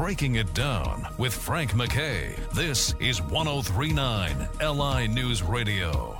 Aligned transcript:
Breaking 0.00 0.36
It 0.36 0.54
Down 0.54 1.06
with 1.18 1.34
Frank 1.34 1.74
MacKay. 1.74 2.34
This 2.54 2.94
is 3.00 3.20
1039 3.20 4.48
LI 4.58 5.06
News 5.08 5.42
Radio. 5.42 6.16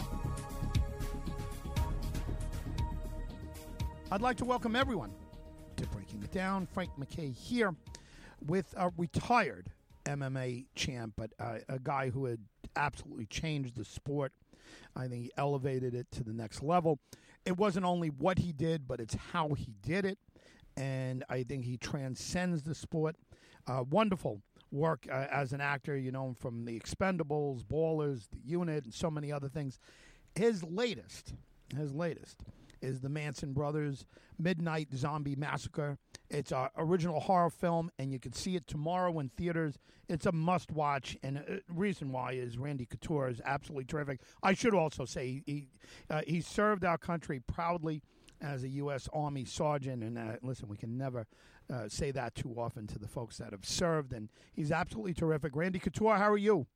I'd 4.12 4.20
like 4.20 4.36
to 4.36 4.44
welcome 4.44 4.76
everyone 4.76 5.14
to 5.76 5.86
Breaking 5.86 6.22
It 6.22 6.30
Down. 6.30 6.66
Frank 6.66 6.90
MacKay 6.98 7.30
here 7.30 7.74
with 8.46 8.74
a 8.76 8.90
retired 8.98 9.70
MMA 10.04 10.66
champ, 10.74 11.14
but 11.16 11.30
uh, 11.40 11.60
a 11.70 11.78
guy 11.78 12.10
who 12.10 12.26
had 12.26 12.40
absolutely 12.76 13.24
changed 13.24 13.76
the 13.76 13.84
sport. 13.86 14.34
I 14.94 15.08
think 15.08 15.22
he 15.22 15.30
elevated 15.38 15.94
it 15.94 16.06
to 16.12 16.22
the 16.22 16.34
next 16.34 16.62
level. 16.62 16.98
It 17.46 17.56
wasn't 17.56 17.86
only 17.86 18.10
what 18.10 18.40
he 18.40 18.52
did, 18.52 18.86
but 18.86 19.00
it's 19.00 19.16
how 19.32 19.54
he 19.54 19.72
did 19.80 20.04
it. 20.04 20.18
And 20.76 21.24
I 21.30 21.44
think 21.44 21.64
he 21.64 21.78
transcends 21.78 22.62
the 22.62 22.74
sport. 22.74 23.16
Uh, 23.70 23.84
wonderful 23.88 24.42
work 24.72 25.06
uh, 25.08 25.26
as 25.30 25.52
an 25.52 25.60
actor, 25.60 25.96
you 25.96 26.10
know, 26.10 26.26
him 26.26 26.34
from 26.34 26.64
The 26.64 26.78
Expendables, 26.78 27.62
Ballers, 27.62 28.28
The 28.30 28.40
Unit, 28.44 28.84
and 28.84 28.92
so 28.92 29.10
many 29.10 29.30
other 29.30 29.48
things. 29.48 29.78
His 30.34 30.64
latest, 30.64 31.34
his 31.76 31.94
latest 31.94 32.42
is 32.82 33.00
the 33.00 33.08
Manson 33.08 33.52
Brothers 33.52 34.06
Midnight 34.40 34.88
Zombie 34.96 35.36
Massacre. 35.36 35.98
It's 36.30 36.50
an 36.50 36.68
original 36.76 37.20
horror 37.20 37.50
film, 37.50 37.92
and 37.96 38.10
you 38.12 38.18
can 38.18 38.32
see 38.32 38.56
it 38.56 38.66
tomorrow 38.66 39.20
in 39.20 39.28
theaters. 39.28 39.78
It's 40.08 40.26
a 40.26 40.32
must 40.32 40.72
watch, 40.72 41.16
and 41.22 41.36
the 41.36 41.62
reason 41.68 42.10
why 42.10 42.32
is 42.32 42.58
Randy 42.58 42.86
Couture 42.86 43.28
is 43.28 43.40
absolutely 43.44 43.84
terrific. 43.84 44.20
I 44.42 44.54
should 44.54 44.74
also 44.74 45.04
say 45.04 45.44
he 45.46 45.68
uh, 46.08 46.22
he 46.26 46.40
served 46.40 46.84
our 46.84 46.98
country 46.98 47.38
proudly 47.38 48.02
as 48.40 48.64
a 48.64 48.68
U.S. 48.68 49.08
Army 49.12 49.44
sergeant, 49.44 50.02
and 50.02 50.18
uh, 50.18 50.36
listen, 50.42 50.68
we 50.68 50.76
can 50.76 50.96
never 50.96 51.26
uh, 51.72 51.88
say 51.88 52.10
that 52.10 52.34
too 52.34 52.54
often 52.56 52.86
to 52.88 52.98
the 52.98 53.08
folks 53.08 53.38
that 53.38 53.52
have 53.52 53.64
served, 53.64 54.12
and 54.12 54.28
he's 54.52 54.72
absolutely 54.72 55.14
terrific. 55.14 55.54
Randy 55.54 55.78
Couture, 55.78 56.16
how 56.16 56.30
are 56.30 56.38
you? 56.38 56.66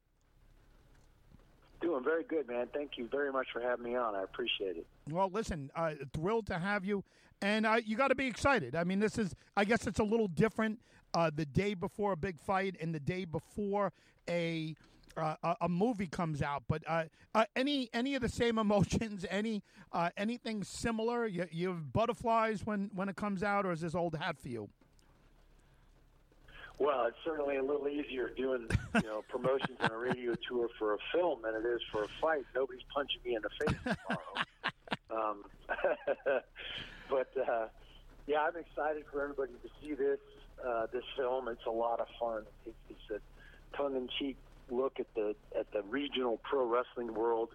Doing 1.81 2.05
very 2.05 2.25
good, 2.25 2.49
man. 2.49 2.69
Thank 2.73 2.97
you 2.97 3.09
very 3.09 3.33
much 3.33 3.49
for 3.53 3.61
having 3.61 3.85
me 3.85 3.97
on. 3.97 4.15
I 4.15 4.23
appreciate 4.23 4.77
it. 4.77 4.87
Well, 5.11 5.31
listen, 5.31 5.71
uh, 5.77 5.95
thrilled 6.15 6.47
to 6.47 6.59
have 6.59 6.85
you, 6.85 7.05
and 7.43 7.67
uh, 7.67 7.81
you 7.85 7.97
got 7.97 8.09
to 8.09 8.15
be 8.15 8.27
excited. 8.27 8.75
I 8.75 8.85
mean, 8.85 9.01
this 9.01 9.19
is, 9.19 9.35
I 9.57 9.65
guess, 9.65 9.87
it's 9.87 10.01
a 10.01 10.05
little 10.05 10.29
different. 10.29 10.81
Uh, 11.13 11.31
the 11.35 11.45
day 11.45 11.75
before 11.75 12.13
a 12.13 12.17
big 12.17 12.41
fight 12.41 12.75
and 12.81 12.93
the 12.93 13.01
day 13.01 13.25
before 13.25 13.93
a 14.29 14.75
uh, 15.17 15.37
a, 15.43 15.57
a 15.63 15.69
movie 15.69 16.09
comes 16.09 16.43
out, 16.43 16.65
but 16.69 16.83
uh, 16.89 17.05
uh, 17.35 17.45
any 17.55 17.89
any 17.93 18.15
of 18.15 18.23
the 18.23 18.29
same 18.29 18.59
emotions, 18.65 19.25
any 19.31 19.63
uh, 19.93 20.11
anything 20.17 20.65
similar? 20.65 21.27
You, 21.27 21.47
you 21.51 21.69
have 21.69 21.93
butterflies 21.93 22.65
when 22.65 22.91
when 22.95 23.09
it 23.09 23.17
comes 23.17 23.43
out, 23.43 23.67
or 23.67 23.73
is 23.73 23.81
this 23.81 23.95
old 23.95 24.17
hat 24.17 24.39
for 24.39 24.49
you? 24.49 24.69
Well, 26.79 27.07
it's 27.07 27.17
certainly 27.25 27.57
a 27.57 27.63
little 27.63 27.89
easier 27.89 28.31
doing 28.37 28.69
you 28.95 29.03
know 29.03 29.23
promotions 29.29 29.79
and 29.81 29.93
a 29.93 29.97
radio 29.97 30.35
tour 30.49 30.69
for 30.79 30.95
a 30.95 30.99
film 31.13 31.41
than 31.43 31.55
it 31.55 31.67
is 31.67 31.81
for 31.93 32.05
a 32.05 32.09
fight. 32.21 32.45
Nobody's 32.55 32.83
punching 32.93 33.21
me 33.25 33.37
in 33.37 33.43
the 33.43 33.51
face 33.51 33.97
tomorrow. 35.09 35.31
um, 35.31 35.45
but 37.11 37.31
uh, 37.49 37.67
yeah, 38.27 38.41
I'm 38.41 38.57
excited 38.57 39.05
for 39.11 39.23
everybody 39.23 39.53
to 39.63 39.69
see 39.81 39.95
this 39.95 40.19
uh, 40.67 40.87
this 40.93 41.05
film. 41.17 41.49
It's 41.49 41.67
a 41.67 41.71
lot 41.71 42.01
of 42.01 42.07
fun. 42.19 42.43
It's, 42.67 42.77
it's 42.91 43.23
a 43.23 43.77
tongue-in-cheek 43.77 44.37
look 44.71 44.99
at 44.99 45.13
the 45.15 45.35
at 45.59 45.71
the 45.73 45.83
regional 45.83 46.39
pro 46.43 46.67
wrestling 46.67 47.15
world. 47.15 47.51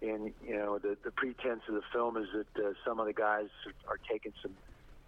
And 0.00 0.32
you 0.46 0.56
know 0.56 0.78
the 0.78 0.96
the 1.04 1.10
pretense 1.10 1.62
of 1.68 1.74
the 1.74 1.82
film 1.92 2.16
is 2.16 2.28
that 2.32 2.64
uh, 2.64 2.72
some 2.86 2.98
of 2.98 3.06
the 3.06 3.12
guys 3.12 3.48
are 3.88 3.98
taking 4.10 4.32
some 4.40 4.52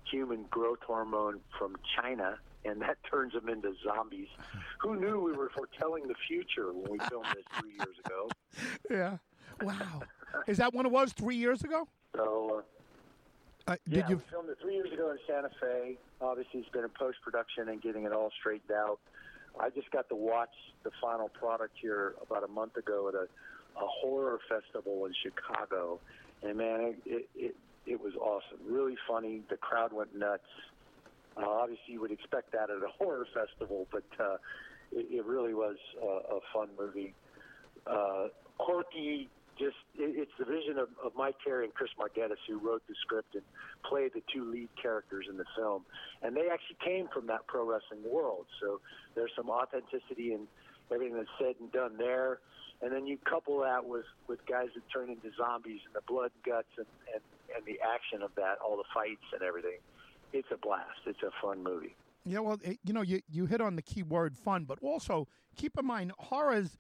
human 0.05 0.45
growth 0.51 0.81
hormone 0.87 1.41
from 1.59 1.77
China 1.97 2.39
and 2.65 2.81
that 2.83 2.99
turns 3.11 3.33
them 3.33 3.49
into 3.49 3.75
zombies. 3.85 4.29
Who 4.81 4.99
knew 4.99 5.21
we 5.21 5.33
were 5.33 5.51
foretelling 5.51 6.09
the 6.09 6.15
future 6.27 6.73
when 6.73 6.93
we 6.93 6.99
filmed 7.09 7.27
this 7.35 7.45
three 7.61 7.73
years 7.73 7.97
ago? 8.05 8.29
Yeah. 8.91 9.19
Wow. 9.63 10.03
Is 10.49 10.59
that 10.59 10.75
when 10.75 10.85
it 10.85 10.91
was 10.91 11.13
three 11.13 11.37
years 11.37 11.63
ago? 11.63 11.87
So, 12.17 12.65
uh, 13.69 13.77
did 13.89 13.97
yeah, 13.97 14.09
you? 14.09 14.17
we 14.17 14.23
filmed 14.29 14.49
it 14.49 14.59
three 14.61 14.75
years 14.75 14.93
ago 14.93 15.13
in 15.13 15.19
Santa 15.29 15.51
Fe. 15.61 15.97
Obviously, 16.21 16.61
it's 16.61 16.69
been 16.71 16.83
in 16.83 16.91
post 16.91 17.19
production 17.23 17.69
and 17.69 17.81
getting 17.81 18.07
it 18.07 18.13
all 18.13 18.33
straightened 18.41 18.73
out. 18.73 18.99
I 19.59 19.71
just 19.71 19.91
got 19.93 20.09
to 20.09 20.17
watch 20.17 20.55
the 20.83 20.91
final 21.01 21.29
product 21.29 21.77
here 21.81 22.15
about 22.21 22.43
a 22.43 22.49
month 22.49 22.77
ago 22.77 23.09
at 23.09 23.15
a, 23.15 23.29
a 23.81 23.87
horror 23.87 24.41
festival 24.49 25.07
in 25.07 25.15
Chicago, 25.23 26.01
and 26.43 26.59
man, 26.59 26.81
it, 26.81 26.99
it 27.07 27.29
it 27.37 27.57
it 27.87 28.01
was 28.01 28.15
awesome. 28.17 28.59
Really 28.67 28.97
funny. 29.09 29.43
The 29.49 29.57
crowd 29.57 29.93
went 29.93 30.17
nuts. 30.17 30.43
Uh, 31.37 31.49
obviously, 31.49 31.95
you 31.95 32.01
would 32.01 32.11
expect 32.11 32.53
that 32.53 32.71
at 32.71 32.83
a 32.83 32.89
horror 32.99 33.27
festival, 33.33 33.87
but 33.93 34.05
uh, 34.19 34.37
it, 34.93 35.07
it 35.11 35.25
really 35.25 35.55
was 35.55 35.77
uh, 36.03 36.37
a 36.37 36.41
fun 36.53 36.69
movie. 36.79 37.15
Uh, 37.87 38.29
quirky, 38.59 39.29
just 39.59 39.77
it, 39.97 40.17
it's 40.17 40.33
the 40.39 40.45
vision 40.45 40.79
of, 40.79 40.89
of 41.05 41.13
Mike 41.17 41.37
Carey 41.45 41.65
and 41.65 41.75
Chris 41.75 41.91
Margettis 41.99 42.41
who 42.49 42.59
wrote 42.59 42.83
the 42.89 42.95
script 43.03 43.35
and 43.35 43.45
played 43.89 44.13
the 44.15 44.23
two 44.33 44.51
lead 44.51 44.69
characters 44.81 45.27
in 45.29 45.37
the 45.37 45.45
film, 45.57 45.85
and 46.23 46.37
they 46.37 46.49
actually 46.53 46.79
came 46.85 47.09
from 47.13 47.27
that 47.29 47.47
pro 47.47 47.65
wrestling 47.65 48.03
world. 48.05 48.47
So 48.61 48.81
there's 49.15 49.33
some 49.37 49.51
authenticity 49.51 50.33
in 50.33 50.47
everything 50.93 51.17
that's 51.17 51.29
said 51.39 51.55
and 51.61 51.71
done 51.73 51.97
there. 51.97 52.41
And 52.83 52.91
then 52.91 53.07
you 53.07 53.19
couple 53.29 53.61
that 53.61 53.85
with, 53.85 54.09
with 54.27 54.41
guys 54.47 54.69
that 54.75 54.83
turn 54.89 55.11
into 55.11 55.29
zombies 55.37 55.81
and 55.85 55.93
the 55.93 56.01
blood 56.09 56.33
and 56.33 56.43
guts 56.43 56.73
and, 56.79 56.87
and, 57.13 57.21
and 57.55 57.63
the 57.67 57.77
action 57.85 58.23
of 58.23 58.35
that, 58.37 58.57
all 58.65 58.79
the 58.79 58.89
fights 58.95 59.29
and 59.35 59.43
everything 59.43 59.85
it's 60.33 60.49
a 60.53 60.57
blast. 60.57 61.01
It's 61.07 61.23
a 61.23 61.31
fun 61.43 61.63
movie. 61.63 61.95
Yeah, 62.25 62.41
well, 62.41 62.59
it, 62.63 62.79
you 62.85 62.93
know, 62.93 63.03
you 63.03 63.21
you 63.31 63.47
hit 63.47 63.61
on 63.61 63.77
the 63.77 63.83
key 63.83 64.03
word 64.03 64.37
fun, 64.37 64.65
but 64.65 64.79
also 64.83 65.27
keep 65.57 65.79
in 65.79 65.87
mind 65.87 66.13
horror 66.19 66.55
is 66.55 66.79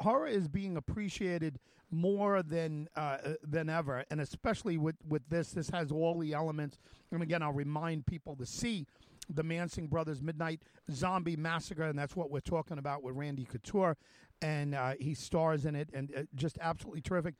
horror 0.00 0.26
is 0.26 0.48
being 0.48 0.76
appreciated 0.76 1.58
more 1.90 2.42
than 2.42 2.88
uh, 2.96 3.18
than 3.42 3.70
ever, 3.70 4.04
and 4.10 4.20
especially 4.20 4.76
with 4.76 4.96
with 5.08 5.22
this, 5.28 5.52
this 5.52 5.70
has 5.70 5.90
all 5.90 6.18
the 6.18 6.34
elements. 6.34 6.78
And 7.10 7.22
again, 7.22 7.42
I'll 7.42 7.52
remind 7.52 8.06
people 8.06 8.36
to 8.36 8.46
see 8.46 8.86
the 9.28 9.42
Manson 9.42 9.86
Brothers 9.86 10.20
Midnight 10.20 10.62
Zombie 10.90 11.36
Massacre, 11.36 11.84
and 11.84 11.98
that's 11.98 12.16
what 12.16 12.30
we're 12.30 12.40
talking 12.40 12.78
about 12.78 13.02
with 13.02 13.14
Randy 13.14 13.44
Couture, 13.44 13.96
and 14.42 14.74
uh, 14.74 14.94
he 14.98 15.14
stars 15.14 15.64
in 15.64 15.74
it, 15.74 15.88
and 15.94 16.12
uh, 16.16 16.22
just 16.34 16.58
absolutely 16.60 17.00
terrific. 17.00 17.34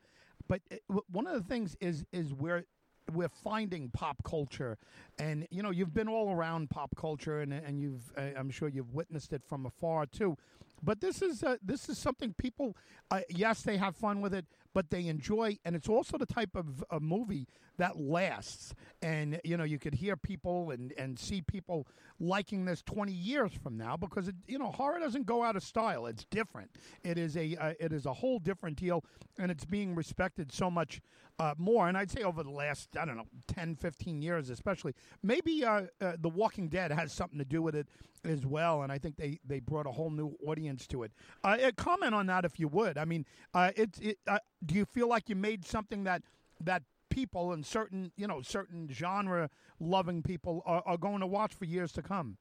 But 0.47 0.61
uh, 0.71 0.99
one 1.11 1.27
of 1.27 1.33
the 1.33 1.47
things 1.47 1.75
is 1.79 2.05
is 2.11 2.33
where 2.33 2.65
we're 3.13 3.29
finding 3.29 3.89
pop 3.89 4.23
culture, 4.23 4.77
and 5.19 5.47
you 5.51 5.61
know 5.61 5.71
you've 5.71 5.93
been 5.93 6.07
all 6.07 6.31
around 6.31 6.69
pop 6.69 6.95
culture, 6.95 7.41
and 7.41 7.53
and 7.53 7.79
you've 7.79 8.11
uh, 8.17 8.37
I'm 8.37 8.49
sure 8.49 8.67
you've 8.67 8.93
witnessed 8.93 9.33
it 9.33 9.43
from 9.47 9.65
afar 9.65 10.05
too. 10.05 10.37
But 10.83 11.01
this 11.01 11.21
is 11.21 11.43
uh, 11.43 11.57
this 11.63 11.89
is 11.89 11.97
something 11.97 12.33
people, 12.33 12.75
uh, 13.09 13.21
yes, 13.29 13.61
they 13.61 13.77
have 13.77 13.95
fun 13.95 14.21
with 14.21 14.33
it, 14.33 14.45
but 14.73 14.89
they 14.89 15.07
enjoy, 15.07 15.57
and 15.65 15.75
it's 15.75 15.89
also 15.89 16.17
the 16.17 16.25
type 16.25 16.55
of 16.55 16.83
movie 17.01 17.47
that 17.77 17.97
lasts. 17.99 18.73
And 19.01 19.39
you 19.43 19.57
know, 19.57 19.63
you 19.63 19.79
could 19.79 19.95
hear 19.95 20.15
people 20.15 20.71
and 20.71 20.93
and 20.97 21.17
see 21.17 21.41
people 21.41 21.87
liking 22.19 22.65
this 22.65 22.81
20 22.81 23.11
years 23.11 23.51
from 23.61 23.77
now 23.77 23.97
because 23.97 24.27
it, 24.27 24.35
you 24.47 24.57
know 24.57 24.71
horror 24.71 24.99
doesn't 24.99 25.25
go 25.25 25.43
out 25.43 25.55
of 25.55 25.63
style. 25.63 26.05
It's 26.05 26.25
different. 26.25 26.71
It 27.03 27.17
is 27.17 27.35
a 27.37 27.55
uh, 27.55 27.73
it 27.79 27.91
is 27.91 28.05
a 28.05 28.13
whole 28.13 28.39
different 28.39 28.77
deal, 28.77 29.03
and 29.39 29.51
it's 29.51 29.65
being 29.65 29.95
respected 29.95 30.51
so 30.51 30.69
much 30.69 31.01
uh, 31.39 31.53
more. 31.57 31.87
And 31.87 31.97
I'd 31.97 32.11
say 32.11 32.23
over 32.23 32.43
the 32.43 32.51
last 32.51 32.94
I 32.97 33.05
don't 33.05 33.17
know 33.17 33.27
10, 33.47 33.75
15 33.75 34.21
years, 34.21 34.49
especially 34.49 34.93
maybe 35.23 35.63
uh, 35.63 35.83
uh, 36.01 36.13
The 36.19 36.29
Walking 36.29 36.67
Dead 36.67 36.91
has 36.91 37.11
something 37.11 37.39
to 37.39 37.45
do 37.45 37.61
with 37.61 37.75
it 37.75 37.87
as 38.23 38.45
well. 38.45 38.81
And 38.81 38.91
I 38.91 38.97
think 38.97 39.17
they 39.17 39.39
they 39.45 39.59
brought 39.59 39.87
a 39.87 39.91
whole 39.91 40.09
new 40.09 40.35
audience 40.45 40.87
to 40.87 41.03
it. 41.03 41.11
Uh, 41.43 41.57
comment 41.75 42.13
on 42.13 42.27
that 42.27 42.45
if 42.45 42.59
you 42.59 42.67
would. 42.67 42.97
I 42.97 43.05
mean, 43.05 43.25
uh, 43.53 43.71
it's 43.75 43.99
it, 43.99 44.17
uh, 44.27 44.39
do 44.65 44.75
you 44.75 44.85
feel 44.85 45.07
like 45.07 45.29
you 45.29 45.35
made 45.35 45.65
something 45.65 46.03
that 46.05 46.23
that 46.61 46.83
people 47.09 47.53
and 47.53 47.65
certain 47.65 48.11
you 48.17 48.27
know 48.27 48.41
certain 48.41 48.89
genre 48.91 49.49
loving 49.79 50.21
people 50.21 50.61
are, 50.65 50.83
are 50.85 50.97
going 50.97 51.19
to 51.19 51.27
watch 51.27 51.53
for 51.53 51.65
years 51.65 51.91
to 51.93 52.01
come? 52.01 52.37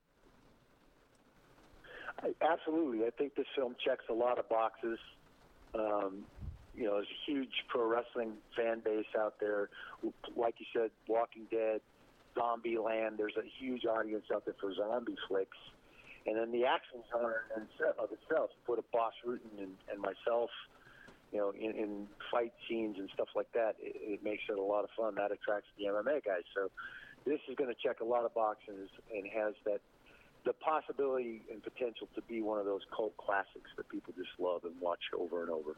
Absolutely, 2.41 3.07
I 3.07 3.11
think 3.11 3.35
this 3.35 3.47
film 3.55 3.77
checks 3.85 4.05
a 4.09 4.15
lot 4.15 4.39
of 4.39 4.49
boxes. 4.49 4.99
Um, 5.75 6.25
you 6.77 6.85
know, 6.85 6.95
there's 6.95 7.07
a 7.07 7.31
huge 7.31 7.53
pro 7.69 7.87
wrestling 7.87 8.33
fan 8.57 8.81
base 8.85 9.07
out 9.19 9.35
there. 9.41 9.69
Like 10.37 10.55
you 10.59 10.67
said, 10.75 10.91
Walking 11.09 11.47
Dead, 11.51 11.81
Zombie 12.35 12.79
Land. 12.79 13.17
There's 13.17 13.37
a 13.37 13.47
huge 13.61 13.85
audience 13.87 14.25
out 14.33 14.45
there 14.45 14.55
for 14.61 14.75
zombie 14.75 15.17
flicks. 15.29 15.57
And 16.27 16.37
then 16.37 16.53
the 16.53 16.65
action 16.65 17.01
genre 17.13 17.37
of 17.99 18.09
itself, 18.11 18.51
put 18.67 18.79
a 18.79 18.85
Bas 18.93 19.13
Rutten 19.27 19.59
and, 19.59 19.77
and 19.93 20.01
myself, 20.01 20.51
you 21.33 21.39
know, 21.39 21.53
in, 21.53 21.77
in 21.77 22.07
fight 22.31 22.53
scenes 22.69 22.97
and 22.99 23.11
stuff 23.13 23.29
like 23.37 23.51
that, 23.53 23.77
it, 23.79 23.95
it 24.19 24.25
makes 24.25 24.43
it 24.49 24.59
a 24.59 24.63
lot 24.63 24.85
of 24.85 24.91
fun. 24.97 25.15
That 25.17 25.33
attracts 25.33 25.69
the 25.79 25.85
MMA 25.85 26.25
guys. 26.25 26.43
So 26.55 26.71
this 27.27 27.41
is 27.49 27.57
going 27.57 27.69
to 27.69 27.77
check 27.77 28.01
a 28.01 28.05
lot 28.05 28.25
of 28.25 28.35
boxes 28.35 28.89
and 29.15 29.27
has 29.35 29.55
that 29.65 29.81
the 30.45 30.53
possibility 30.53 31.41
and 31.51 31.63
potential 31.63 32.07
to 32.15 32.21
be 32.23 32.43
one 32.43 32.59
of 32.59 32.67
those 32.67 32.83
cult 32.95 33.17
classics 33.17 33.71
that 33.79 33.89
people 33.89 34.13
just 34.17 34.29
love 34.39 34.65
and 34.65 34.79
watch 34.79 35.01
over 35.17 35.41
and 35.41 35.51
over 35.51 35.77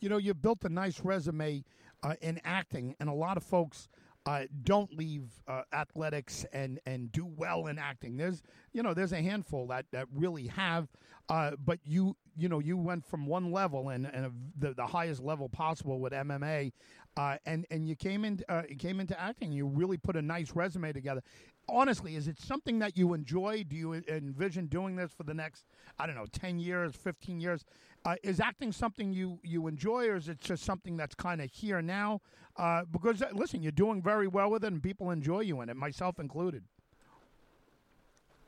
you 0.00 0.08
know, 0.08 0.16
you've 0.16 0.42
built 0.42 0.64
a 0.64 0.68
nice 0.68 1.00
resume 1.00 1.64
uh, 2.02 2.14
in 2.20 2.40
acting, 2.44 2.94
and 3.00 3.08
a 3.08 3.12
lot 3.12 3.36
of 3.36 3.42
folks 3.42 3.88
uh, 4.26 4.44
don't 4.62 4.92
leave 4.96 5.30
uh, 5.46 5.62
athletics 5.72 6.44
and 6.52 6.78
and 6.86 7.10
do 7.12 7.24
well 7.24 7.66
in 7.66 7.78
acting. 7.78 8.16
There's 8.16 8.42
you 8.72 8.82
know 8.82 8.92
there's 8.94 9.12
a 9.12 9.22
handful 9.22 9.66
that 9.68 9.86
that 9.92 10.06
really 10.14 10.48
have, 10.48 10.88
uh, 11.28 11.52
but 11.64 11.78
you 11.84 12.14
you 12.36 12.48
know 12.48 12.58
you 12.58 12.76
went 12.76 13.06
from 13.06 13.26
one 13.26 13.50
level 13.52 13.88
and 13.88 14.06
and 14.06 14.30
the 14.58 14.74
the 14.74 14.86
highest 14.86 15.22
level 15.22 15.48
possible 15.48 15.98
with 15.98 16.12
MMA, 16.12 16.72
uh, 17.16 17.36
and 17.46 17.66
and 17.70 17.88
you 17.88 17.96
came 17.96 18.24
in 18.24 18.40
uh, 18.48 18.62
you 18.68 18.76
came 18.76 19.00
into 19.00 19.18
acting. 19.18 19.50
You 19.50 19.66
really 19.66 19.96
put 19.96 20.14
a 20.14 20.22
nice 20.22 20.54
resume 20.54 20.92
together. 20.92 21.22
Honestly, 21.68 22.16
is 22.16 22.28
it 22.28 22.40
something 22.40 22.78
that 22.78 22.96
you 22.96 23.12
enjoy? 23.12 23.64
Do 23.64 23.76
you 23.76 23.92
envision 23.94 24.66
doing 24.66 24.96
this 24.96 25.12
for 25.12 25.24
the 25.24 25.34
next 25.34 25.64
I 25.98 26.06
don't 26.06 26.16
know 26.16 26.26
ten 26.32 26.58
years, 26.58 26.94
fifteen 26.96 27.40
years? 27.40 27.64
Uh, 28.04 28.14
is 28.22 28.40
acting 28.40 28.72
something 28.72 29.12
you 29.12 29.38
you 29.42 29.66
enjoy, 29.66 30.06
or 30.08 30.16
is 30.16 30.28
it 30.28 30.40
just 30.40 30.64
something 30.64 30.96
that's 30.96 31.14
kind 31.14 31.40
of 31.40 31.50
here 31.50 31.82
now? 31.82 32.20
Uh, 32.56 32.84
because 32.90 33.20
uh, 33.20 33.28
listen, 33.32 33.62
you're 33.62 33.72
doing 33.72 34.00
very 34.00 34.28
well 34.28 34.50
with 34.50 34.64
it, 34.64 34.72
and 34.72 34.82
people 34.82 35.10
enjoy 35.10 35.40
you 35.40 35.60
in 35.60 35.68
it, 35.68 35.76
myself 35.76 36.18
included. 36.18 36.62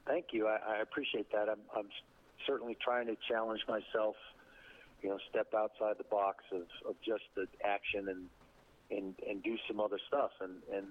Thank 0.07 0.27
you. 0.33 0.49
I, 0.49 0.59
I 0.77 0.81
appreciate 0.81 1.31
that. 1.33 1.49
I'm, 1.49 1.61
I'm 1.77 1.89
certainly 2.47 2.77
trying 2.83 3.07
to 3.07 3.17
challenge 3.29 3.61
myself. 3.69 4.17
You 5.03 5.11
know, 5.11 5.19
step 5.31 5.55
outside 5.55 5.97
the 5.99 6.05
box 6.05 6.45
of, 6.53 6.63
of 6.89 6.95
just 7.05 7.25
the 7.35 7.47
action 7.65 8.09
and 8.09 8.29
and 8.91 9.15
and 9.29 9.43
do 9.43 9.57
some 9.69 9.79
other 9.81 9.99
stuff. 10.09 10.31
And 10.41 10.55
and 10.75 10.87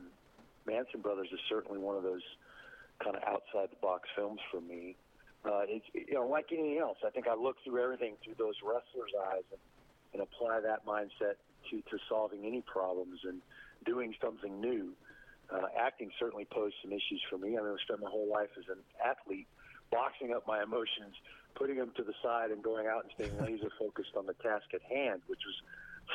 Manson 0.65 1.01
Brothers 1.01 1.29
is 1.31 1.39
certainly 1.49 1.79
one 1.79 1.95
of 1.95 2.03
those 2.03 2.23
kind 3.03 3.15
of 3.15 3.23
outside 3.23 3.71
the 3.71 3.79
box 3.81 4.09
films 4.15 4.39
for 4.51 4.61
me. 4.61 4.95
Uh, 5.45 5.63
it's 5.67 5.85
you 5.93 6.15
know 6.15 6.27
like 6.27 6.51
anything 6.51 6.79
else. 6.79 6.97
I 7.05 7.09
think 7.09 7.27
I 7.27 7.35
look 7.35 7.55
through 7.63 7.81
everything 7.81 8.15
through 8.23 8.35
those 8.37 8.55
wrestlers' 8.63 9.15
eyes 9.31 9.47
and, 9.51 9.61
and 10.13 10.21
apply 10.21 10.59
that 10.61 10.85
mindset 10.85 11.39
to 11.71 11.81
to 11.89 11.97
solving 12.09 12.45
any 12.45 12.61
problems 12.61 13.19
and 13.23 13.41
doing 13.85 14.13
something 14.21 14.59
new. 14.59 14.91
Uh, 15.49 15.65
acting 15.79 16.11
certainly 16.19 16.45
posed 16.45 16.75
some 16.83 16.91
issues 16.91 17.21
for 17.29 17.37
me. 17.37 17.57
I 17.57 17.61
mean, 17.61 17.73
I 17.73 17.77
spent 17.81 18.01
my 18.01 18.09
whole 18.09 18.29
life 18.29 18.53
as 18.59 18.65
an 18.69 18.83
athlete 19.03 19.47
boxing 19.91 20.33
up 20.33 20.45
my 20.45 20.61
emotions, 20.61 21.15
putting 21.55 21.77
them 21.77 21.91
to 21.97 22.03
the 22.03 22.13
side, 22.21 22.51
and 22.51 22.61
going 22.61 22.85
out 22.85 23.03
and 23.03 23.11
staying 23.15 23.33
laser 23.41 23.71
focused 23.79 24.13
on 24.15 24.27
the 24.27 24.35
task 24.43 24.65
at 24.73 24.81
hand, 24.83 25.21
which 25.27 25.41
was 25.47 25.57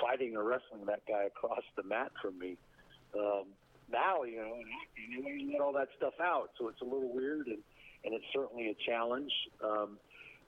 fighting 0.00 0.36
or 0.36 0.44
wrestling 0.44 0.86
that 0.86 1.02
guy 1.08 1.24
across 1.24 1.62
the 1.76 1.82
mat 1.82 2.12
from 2.20 2.38
me. 2.38 2.56
Um, 3.16 3.46
now, 3.90 4.22
you 4.24 4.36
know, 4.36 4.54
in 4.56 4.66
acting, 4.82 5.52
let 5.52 5.60
all 5.60 5.72
that 5.74 5.88
stuff 5.96 6.14
out, 6.20 6.50
so 6.58 6.68
it's 6.68 6.80
a 6.80 6.84
little 6.84 7.12
weird, 7.12 7.46
and 7.46 7.58
and 8.04 8.12
it's 8.12 8.24
certainly 8.34 8.68
a 8.68 8.76
challenge. 8.84 9.32
Um, 9.64 9.98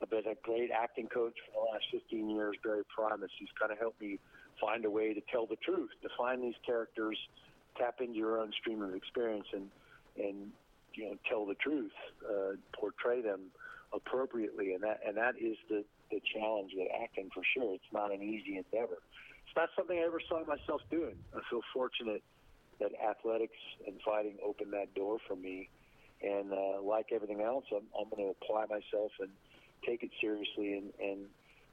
I've 0.02 0.10
been 0.10 0.26
a 0.26 0.36
great 0.42 0.70
acting 0.70 1.08
coach 1.08 1.32
for 1.46 1.64
the 1.64 1.72
last 1.72 1.84
15 1.90 2.28
years, 2.28 2.54
Barry 2.62 2.82
Primus. 2.94 3.30
He's 3.38 3.48
kind 3.58 3.72
of 3.72 3.78
helped 3.78 4.00
me 4.00 4.18
find 4.60 4.84
a 4.84 4.90
way 4.90 5.14
to 5.14 5.20
tell 5.32 5.46
the 5.46 5.56
truth, 5.56 5.88
define 6.02 6.42
these 6.42 6.58
characters, 6.66 7.16
tap 7.78 8.00
into 8.00 8.14
your 8.14 8.38
own 8.38 8.52
stream 8.60 8.82
of 8.82 8.94
experience, 8.94 9.46
and 9.52 9.68
and 10.16 10.52
you 10.94 11.04
know 11.04 11.16
tell 11.28 11.46
the 11.46 11.54
truth, 11.54 11.92
uh, 12.28 12.56
portray 12.78 13.22
them 13.22 13.52
appropriately, 13.92 14.74
and 14.74 14.82
that 14.82 15.00
and 15.06 15.16
that 15.16 15.36
is 15.40 15.56
the 15.68 15.84
the 16.10 16.20
challenge 16.34 16.72
with 16.74 16.88
acting 17.02 17.30
for 17.34 17.42
sure. 17.54 17.74
It's 17.74 17.92
not 17.92 18.12
an 18.12 18.22
easy 18.22 18.56
endeavor. 18.56 18.98
It's 19.46 19.56
not 19.56 19.68
something 19.76 19.98
I 19.98 20.06
ever 20.06 20.20
saw 20.28 20.44
myself 20.44 20.82
doing. 20.90 21.16
I 21.34 21.40
feel 21.50 21.62
fortunate 21.72 22.22
that 22.80 22.92
athletics 23.00 23.56
and 23.86 23.96
fighting 24.04 24.36
opened 24.44 24.72
that 24.72 24.94
door 24.94 25.18
for 25.26 25.36
me, 25.36 25.68
and 26.22 26.52
uh, 26.52 26.82
like 26.82 27.06
everything 27.12 27.40
else, 27.40 27.64
I'm, 27.72 27.86
I'm 27.98 28.08
going 28.10 28.24
to 28.24 28.34
apply 28.40 28.66
myself 28.66 29.12
and 29.20 29.30
take 29.86 30.02
it 30.02 30.10
seriously 30.20 30.74
and 30.74 30.92
and 31.00 31.26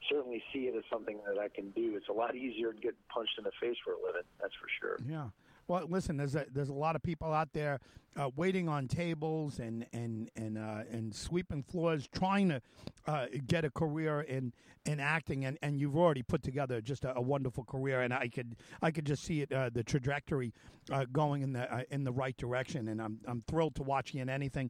certainly 0.10 0.44
see 0.52 0.68
it 0.68 0.76
as 0.76 0.84
something 0.92 1.20
that 1.26 1.40
I 1.40 1.48
can 1.48 1.72
do. 1.72 1.96
It's 1.96 2.10
a 2.10 2.14
lot 2.14 2.36
easier 2.36 2.74
to 2.74 2.80
get 2.80 2.96
punched 3.08 3.38
in 3.38 3.46
the 3.46 3.52
face 3.62 3.78
for 3.84 3.94
a 3.94 3.98
living. 4.06 4.28
That's 4.42 4.54
for 4.56 4.68
sure. 4.82 5.00
Yeah. 5.08 5.30
Well, 5.68 5.86
listen, 5.90 6.18
there's 6.18 6.36
a, 6.36 6.46
there's 6.52 6.70
a 6.70 6.74
lot 6.74 6.96
of 6.96 7.04
people 7.04 7.32
out 7.32 7.54
there 7.54 7.80
uh, 8.16 8.30
waiting 8.36 8.68
on 8.70 8.88
tables 8.88 9.60
and 9.60 9.86
and 9.94 10.30
and 10.36 10.58
uh, 10.58 10.84
and 10.92 11.14
sweeping 11.16 11.64
floors, 11.64 12.08
trying 12.14 12.50
to 12.50 12.62
uh, 13.08 13.28
get 13.48 13.66
a 13.66 13.70
career 13.70 14.22
in 14.22 14.54
in 14.86 15.00
acting, 15.00 15.46
and, 15.46 15.58
and 15.62 15.80
you've 15.80 15.96
already 15.96 16.22
put 16.22 16.44
together 16.44 16.82
just 16.82 17.06
a, 17.06 17.16
a 17.16 17.22
wonderful 17.22 17.64
career, 17.64 18.02
and 18.02 18.14
I 18.14 18.28
could 18.28 18.56
I 18.82 18.92
could 18.92 19.06
just 19.06 19.24
see 19.24 19.42
it 19.42 19.52
uh, 19.52 19.70
the 19.74 19.84
trajectory 19.84 20.54
uh, 20.92 21.06
going 21.12 21.42
in 21.42 21.54
the 21.54 21.74
uh, 21.74 21.84
in 21.90 22.04
the 22.04 22.12
right 22.12 22.36
direction, 22.38 22.90
and 22.90 23.02
I'm 23.02 23.20
I'm 23.28 23.42
thrilled 23.42 23.76
to 23.76 23.84
watch 23.84 24.14
you 24.14 24.22
in 24.22 24.30
anything. 24.30 24.70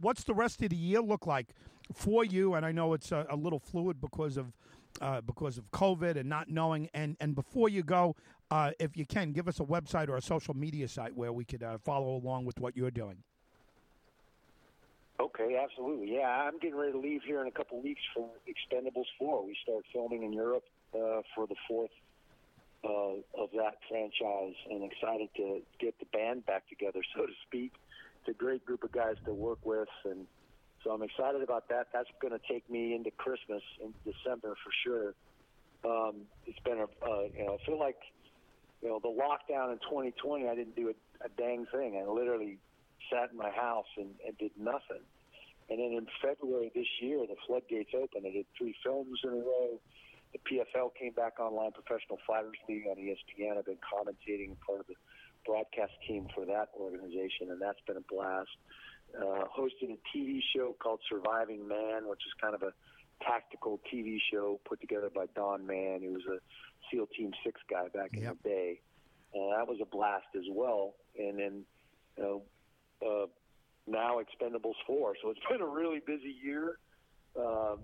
what's 0.00 0.24
the 0.24 0.34
rest 0.34 0.62
of 0.62 0.70
the 0.70 0.76
year 0.76 1.00
look 1.00 1.26
like 1.26 1.54
for 1.92 2.24
you? 2.24 2.54
And 2.54 2.64
I 2.64 2.72
know 2.72 2.92
it's 2.94 3.12
a, 3.12 3.26
a 3.28 3.36
little 3.36 3.58
fluid 3.58 4.00
because 4.00 4.36
of 4.36 4.52
uh, 5.00 5.20
because 5.20 5.58
of 5.58 5.70
COVID 5.70 6.16
and 6.16 6.28
not 6.28 6.48
knowing. 6.48 6.88
And, 6.94 7.16
and 7.20 7.34
before 7.34 7.68
you 7.68 7.82
go, 7.82 8.16
uh, 8.50 8.72
if 8.78 8.96
you 8.96 9.06
can, 9.06 9.32
give 9.32 9.48
us 9.48 9.60
a 9.60 9.64
website 9.64 10.08
or 10.08 10.16
a 10.16 10.22
social 10.22 10.54
media 10.54 10.88
site 10.88 11.14
where 11.14 11.32
we 11.32 11.44
could 11.44 11.62
uh, 11.62 11.78
follow 11.78 12.16
along 12.16 12.44
with 12.44 12.58
what 12.60 12.76
you're 12.76 12.90
doing. 12.90 13.18
Okay, 15.20 15.60
absolutely. 15.62 16.16
Yeah, 16.16 16.28
I'm 16.28 16.58
getting 16.58 16.78
ready 16.78 16.92
to 16.92 16.98
leave 16.98 17.22
here 17.26 17.42
in 17.42 17.46
a 17.46 17.50
couple 17.50 17.80
weeks 17.82 18.00
for 18.14 18.28
Expendables 18.48 19.04
4. 19.18 19.44
We 19.44 19.56
start 19.62 19.84
filming 19.92 20.22
in 20.22 20.32
Europe 20.32 20.64
uh, 20.94 21.20
for 21.34 21.46
the 21.46 21.56
fourth 21.68 21.90
uh, 22.82 23.40
of 23.40 23.50
that 23.52 23.76
franchise 23.88 24.54
and 24.70 24.82
excited 24.82 25.28
to 25.36 25.60
get 25.78 25.98
the 25.98 26.06
band 26.06 26.46
back 26.46 26.68
together, 26.70 27.00
so 27.14 27.26
to 27.26 27.32
speak. 27.46 27.72
It's 28.20 28.34
a 28.34 28.38
great 28.38 28.64
group 28.64 28.82
of 28.82 28.92
guys 28.92 29.16
to 29.26 29.32
work 29.32 29.58
with 29.64 29.88
and– 30.04 30.26
so 30.84 30.90
I'm 30.90 31.02
excited 31.02 31.42
about 31.42 31.68
that. 31.68 31.88
That's 31.92 32.08
going 32.20 32.32
to 32.32 32.40
take 32.48 32.68
me 32.70 32.94
into 32.94 33.10
Christmas 33.10 33.62
in 33.82 33.92
December 34.04 34.56
for 34.64 34.72
sure. 34.84 35.14
Um, 35.84 36.22
it's 36.46 36.58
been 36.60 36.78
a, 36.78 36.88
uh, 37.04 37.28
you 37.36 37.44
know, 37.44 37.58
I 37.60 37.66
feel 37.66 37.78
like, 37.78 37.98
you 38.82 38.88
know, 38.88 39.00
the 39.02 39.12
lockdown 39.12 39.72
in 39.72 39.78
2020, 39.78 40.48
I 40.48 40.54
didn't 40.54 40.76
do 40.76 40.88
a, 40.88 41.24
a 41.24 41.28
dang 41.36 41.66
thing. 41.72 42.00
I 42.00 42.10
literally 42.10 42.58
sat 43.12 43.30
in 43.32 43.36
my 43.36 43.50
house 43.50 43.88
and, 43.96 44.10
and 44.26 44.36
did 44.38 44.52
nothing. 44.58 45.04
And 45.68 45.78
then 45.78 45.92
in 45.92 46.06
February 46.20 46.72
this 46.74 46.88
year, 47.00 47.20
the 47.28 47.36
floodgates 47.46 47.90
opened. 47.94 48.26
I 48.26 48.32
did 48.32 48.46
three 48.56 48.74
films 48.84 49.20
in 49.22 49.30
a 49.30 49.42
row. 49.44 49.78
The 50.32 50.40
PFL 50.46 50.94
came 50.98 51.12
back 51.12 51.40
online, 51.40 51.72
Professional 51.72 52.18
Fighters 52.26 52.58
League 52.68 52.86
on 52.90 52.96
ESPN. 52.96 53.58
I've 53.58 53.66
been 53.66 53.82
commentating 53.82 54.56
part 54.64 54.80
of 54.80 54.86
the 54.86 54.94
broadcast 55.44 55.92
team 56.06 56.26
for 56.34 56.44
that 56.46 56.70
organization, 56.78 57.50
and 57.50 57.60
that's 57.60 57.80
been 57.86 57.96
a 57.96 58.06
blast 58.08 58.50
uh, 59.16 59.44
hosted 59.56 59.90
a 59.90 60.16
TV 60.16 60.40
show 60.54 60.74
called 60.78 61.00
Surviving 61.08 61.66
Man, 61.66 62.08
which 62.08 62.20
is 62.26 62.32
kind 62.40 62.54
of 62.54 62.62
a 62.62 62.72
tactical 63.22 63.80
TV 63.92 64.18
show 64.32 64.60
put 64.64 64.80
together 64.80 65.10
by 65.14 65.26
Don 65.34 65.66
Mann, 65.66 66.00
who 66.02 66.12
was 66.12 66.22
a 66.26 66.38
SEAL 66.90 67.06
Team 67.16 67.32
Six 67.44 67.60
guy 67.70 67.88
back 67.88 68.14
in 68.14 68.22
yep. 68.22 68.36
the 68.42 68.48
day. 68.48 68.80
Uh, 69.34 69.56
that 69.56 69.68
was 69.68 69.78
a 69.80 69.84
blast 69.84 70.26
as 70.36 70.44
well. 70.50 70.94
And 71.18 71.38
then, 71.38 71.62
you 72.16 72.22
know, 72.22 72.42
uh, 73.06 73.26
now 73.86 74.18
Expendables 74.18 74.74
Four. 74.86 75.14
So 75.22 75.30
it's 75.30 75.40
been 75.50 75.60
a 75.60 75.66
really 75.66 76.00
busy 76.04 76.34
year. 76.42 76.78
Um, 77.38 77.78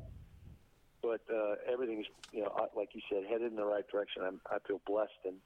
but 1.03 1.21
uh, 1.33 1.55
everything's, 1.71 2.07
you 2.33 2.43
know, 2.43 2.53
uh, 2.59 2.67
like 2.77 2.89
you 2.95 3.01
said, 3.11 3.23
headed 3.29 3.51
in 3.51 3.57
the 3.57 3.65
right 3.65 3.87
direction. 3.89 4.23
I'm, 4.27 4.41
I 4.51 4.59
feel 4.67 4.81
blessed 4.87 5.13
and, 5.25 5.37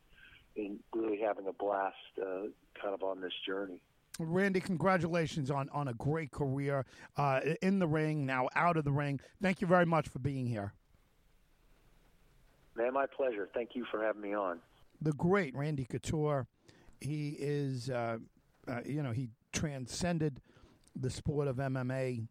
and 0.56 0.78
really 0.94 1.20
having 1.20 1.46
a 1.46 1.52
blast, 1.52 1.96
uh, 2.20 2.48
kind 2.80 2.94
of 2.94 3.02
on 3.02 3.20
this 3.20 3.32
journey. 3.46 3.82
Randy, 4.28 4.60
congratulations 4.60 5.50
on, 5.50 5.68
on 5.70 5.88
a 5.88 5.94
great 5.94 6.30
career 6.30 6.84
uh, 7.16 7.40
in 7.62 7.78
the 7.78 7.86
ring, 7.86 8.26
now 8.26 8.48
out 8.54 8.76
of 8.76 8.84
the 8.84 8.92
ring. 8.92 9.20
Thank 9.40 9.60
you 9.60 9.66
very 9.66 9.86
much 9.86 10.08
for 10.08 10.18
being 10.18 10.46
here. 10.46 10.72
Man, 12.76 12.92
my 12.92 13.06
pleasure. 13.06 13.48
Thank 13.52 13.70
you 13.74 13.84
for 13.90 14.02
having 14.02 14.22
me 14.22 14.34
on. 14.34 14.60
The 15.00 15.12
great 15.12 15.54
Randy 15.54 15.84
Couture. 15.84 16.46
He 17.00 17.36
is, 17.38 17.88
uh, 17.90 18.18
uh, 18.68 18.80
you 18.84 19.02
know, 19.02 19.12
he 19.12 19.28
transcended 19.52 20.40
the 20.94 21.10
sport 21.10 21.48
of 21.48 21.56
MMA. 21.56 22.26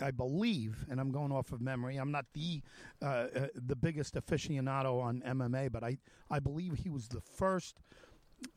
I 0.00 0.10
believe, 0.10 0.84
and 0.90 0.98
I'm 0.98 1.12
going 1.12 1.30
off 1.30 1.52
of 1.52 1.60
memory. 1.60 1.96
I'm 1.96 2.10
not 2.10 2.26
the 2.32 2.60
uh, 3.00 3.06
uh, 3.06 3.46
the 3.54 3.76
biggest 3.76 4.16
aficionado 4.16 5.00
on 5.00 5.22
MMA, 5.24 5.70
but 5.70 5.84
I, 5.84 5.98
I 6.28 6.40
believe 6.40 6.74
he 6.74 6.90
was 6.90 7.06
the 7.06 7.20
first 7.20 7.78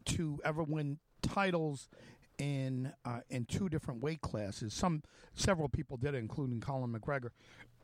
to 0.05 0.39
ever 0.43 0.63
win 0.63 0.97
titles 1.21 1.89
in 2.37 2.93
uh, 3.05 3.21
in 3.29 3.45
two 3.45 3.69
different 3.69 4.01
weight 4.01 4.21
classes. 4.21 4.73
Some 4.73 5.03
several 5.33 5.69
people 5.69 5.97
did 5.97 6.13
it, 6.13 6.17
including 6.17 6.59
Colin 6.59 6.93
McGregor. 6.93 7.29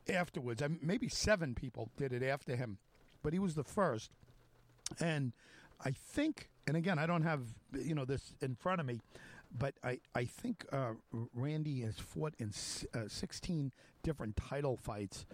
Afterwards, 0.08 0.62
I 0.62 0.68
mean, 0.68 0.80
maybe 0.82 1.08
seven 1.08 1.54
people 1.54 1.90
did 1.96 2.12
it 2.12 2.22
after 2.22 2.56
him, 2.56 2.78
but 3.22 3.32
he 3.32 3.38
was 3.38 3.54
the 3.54 3.64
first. 3.64 4.10
And 5.00 5.32
I 5.82 5.92
think, 5.92 6.50
and 6.66 6.76
again, 6.76 6.98
I 6.98 7.06
don't 7.06 7.22
have 7.22 7.40
you 7.72 7.94
know 7.94 8.04
this 8.04 8.34
in 8.40 8.54
front 8.54 8.80
of 8.80 8.86
me, 8.86 9.00
but 9.56 9.74
I 9.82 10.00
I 10.14 10.24
think 10.24 10.66
uh, 10.72 10.92
Randy 11.34 11.80
has 11.82 11.98
fought 11.98 12.34
in 12.38 12.52
uh, 12.94 13.08
sixteen 13.08 13.72
different 14.02 14.36
title 14.36 14.76
fights. 14.76 15.24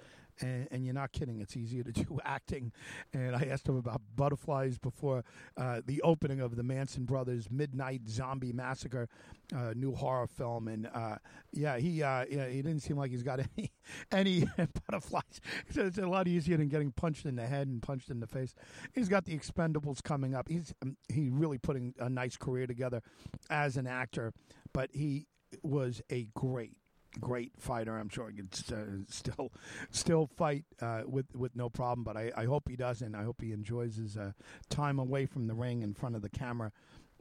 And, 0.41 0.69
and, 0.71 0.85
you're 0.85 0.95
not 0.95 1.13
kidding. 1.13 1.41
It's 1.41 1.57
easier 1.57 1.83
to 1.83 1.93
do 2.05 2.19
acting. 2.25 2.73
And 3.13 3.35
I 3.35 3.49
asked 3.51 3.69
him 3.69 3.77
about 3.77 4.01
butterflies 4.17 4.79
before 4.79 5.25
uh, 5.57 5.81
the 5.85 6.03
opening 6.03 6.41
of 6.41 6.57
the 6.57 6.63
Manson 6.63 7.05
Brothers 7.05 7.51
Midnight 7.51 8.03
Zombie 8.09 8.53
Massacre, 8.53 9.09
uh, 9.55 9.73
new 9.75 9.95
horror 9.95 10.27
film. 10.27 10.69
And 10.69 10.89
uh, 10.93 11.17
yeah, 11.53 11.79
he 11.79 12.03
uh, 12.03 12.25
yeah, 12.31 12.49
he 12.49 12.63
didn't 12.63 12.81
seem 12.81 12.97
like 12.97 13.11
he's 13.11 13.23
got 13.23 13.41
any 13.57 13.73
any 14.13 14.45
butterflies. 14.87 15.41
So 15.71 15.87
it's 15.87 15.99
a 15.99 16.07
lot 16.07 16.29
easier 16.29 16.57
than 16.57 16.69
getting 16.69 16.93
punched 16.93 17.27
in 17.27 17.37
the 17.37 17.47
head 17.47 17.69
and 17.69 17.83
punched 17.83 18.11
in 18.11 18.21
the 18.21 18.27
face. 18.27 18.55
He's 18.93 19.09
got 19.09 19.25
the 19.25 19.39
Expendables 19.39 20.03
coming 20.03 20.35
up. 20.35 20.49
He's 20.49 20.75
um, 20.83 20.97
he 21.09 21.29
really 21.31 21.59
putting 21.59 21.95
a 21.99 22.09
nice 22.09 22.37
career 22.37 22.67
together 22.67 23.03
as 23.49 23.77
an 23.77 23.87
actor, 23.87 24.33
but 24.73 24.91
he 24.93 25.27
was 25.63 26.01
a 26.11 26.29
great 26.35 26.77
great 27.19 27.53
fighter. 27.59 27.99
I'm 27.99 28.09
sure 28.09 28.31
he 28.31 28.37
can 28.37 28.49
uh, 28.73 29.05
still 29.09 29.53
still 29.91 30.27
fight 30.27 30.65
uh, 30.81 31.03
with 31.07 31.35
with 31.35 31.57
no 31.57 31.69
problem. 31.69 32.05
But 32.05 32.17
I, 32.17 32.33
I, 32.37 32.45
hope 32.45 32.69
he 32.69 32.77
doesn't. 32.77 33.15
I 33.15 33.25
hope 33.25 33.41
he 33.41 33.53
enjoys 33.53 33.97
his 33.97 34.17
uh, 34.17 34.33
time 34.69 34.99
away 34.99 35.27
from 35.27 35.47
the 35.47 35.55
ring 35.55 35.83
in 35.83 35.95
front 35.95 36.15
of 36.15 36.23
the 36.23 36.29
camera, 36.29 36.73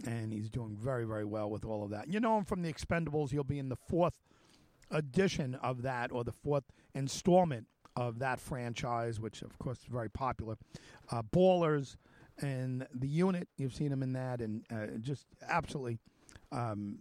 and 0.05 0.31
he's 0.31 0.49
doing 0.49 0.75
very 0.79 1.05
very 1.05 1.25
well 1.25 1.49
with 1.49 1.65
all 1.65 1.83
of 1.83 1.89
that. 1.91 2.07
You 2.07 2.19
know 2.19 2.37
him 2.37 2.45
from 2.45 2.61
the 2.61 2.71
Expendables. 2.71 3.31
He'll 3.31 3.43
be 3.43 3.59
in 3.59 3.69
the 3.69 3.75
fourth 3.75 4.15
edition 4.91 5.55
of 5.55 5.81
that, 5.83 6.11
or 6.11 6.23
the 6.23 6.31
fourth 6.31 6.65
installment 6.93 7.67
of 7.95 8.19
that 8.19 8.39
franchise, 8.39 9.19
which 9.19 9.41
of 9.41 9.57
course 9.59 9.79
is 9.79 9.85
very 9.85 10.09
popular. 10.09 10.57
Uh, 11.11 11.23
Ballers 11.23 11.95
and 12.41 12.87
the 12.93 13.07
Unit. 13.07 13.47
You've 13.57 13.73
seen 13.73 13.91
him 13.91 14.03
in 14.03 14.13
that, 14.13 14.41
and 14.41 14.65
uh, 14.71 14.97
just 14.99 15.25
absolutely. 15.47 15.97
Um, 16.51 16.99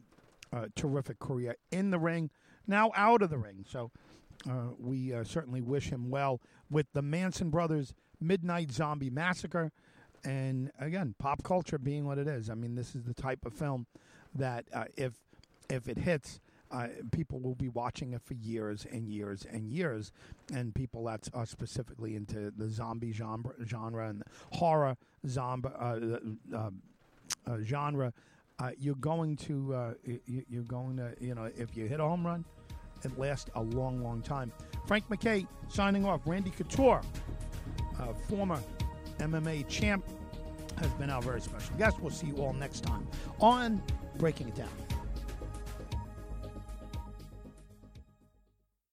terrific 0.74 1.18
career 1.18 1.56
in 1.70 1.90
the 1.90 1.98
ring 1.98 2.30
now 2.68 2.92
out 2.94 3.22
of 3.22 3.30
the 3.30 3.38
ring. 3.38 3.64
So 3.68 3.90
uh, 4.48 4.68
we 4.78 5.12
uh, 5.12 5.24
certainly 5.24 5.60
wish 5.60 5.88
him 5.88 6.10
well 6.10 6.40
with 6.70 6.86
the 6.92 7.02
Manson 7.02 7.50
Brothers 7.50 7.94
Midnight 8.20 8.70
Zombie 8.70 9.10
Massacre. 9.10 9.72
And 10.24 10.70
again, 10.78 11.14
pop 11.18 11.42
culture 11.42 11.78
being 11.78 12.04
what 12.06 12.18
it 12.18 12.28
is. 12.28 12.50
I 12.50 12.54
mean, 12.54 12.74
this 12.74 12.94
is 12.94 13.04
the 13.04 13.14
type 13.14 13.44
of 13.44 13.52
film 13.52 13.86
that 14.34 14.66
uh, 14.72 14.84
if 14.96 15.14
if 15.70 15.88
it 15.88 15.98
hits, 15.98 16.40
uh, 16.70 16.88
people 17.12 17.40
will 17.40 17.54
be 17.54 17.68
watching 17.68 18.12
it 18.14 18.22
for 18.22 18.34
years 18.34 18.86
and 18.90 19.08
years 19.08 19.46
and 19.50 19.68
years. 19.68 20.12
And 20.52 20.74
people 20.74 21.04
that 21.04 21.28
are 21.34 21.46
specifically 21.46 22.16
into 22.16 22.50
the 22.50 22.68
zombie 22.68 23.12
genre, 23.12 23.52
genre 23.64 24.08
and 24.08 24.22
horror 24.52 24.96
zombie 25.26 25.68
uh, 25.78 26.00
uh, 26.54 26.70
genre, 27.62 28.12
you're 28.76 28.96
going 28.96 29.36
to 29.36 29.94
you're 30.26 30.62
going 30.64 30.96
to 30.96 31.14
you 31.20 31.34
know 31.34 31.48
if 31.56 31.76
you 31.76 31.86
hit 31.86 32.00
a 32.00 32.04
home 32.04 32.26
run, 32.26 32.44
it 33.04 33.18
lasts 33.18 33.50
a 33.54 33.62
long, 33.62 34.02
long 34.02 34.22
time. 34.22 34.52
Frank 34.86 35.08
MacKay 35.10 35.46
signing 35.68 36.04
off. 36.04 36.20
Randy 36.26 36.50
Couture, 36.50 37.02
former 38.28 38.60
MMA 39.18 39.66
champ, 39.68 40.04
has 40.78 40.90
been 40.92 41.10
our 41.10 41.20
very 41.22 41.40
special 41.40 41.76
guest. 41.76 42.00
We'll 42.00 42.10
see 42.10 42.28
you 42.28 42.36
all 42.36 42.52
next 42.52 42.84
time 42.84 43.06
on 43.40 43.82
Breaking 44.16 44.48
It 44.48 44.54
Down. 44.54 44.68